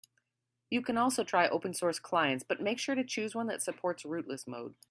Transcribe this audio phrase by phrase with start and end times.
[0.71, 4.03] You can also try open source clients, but make sure to choose one that supports
[4.03, 4.73] rootless mode.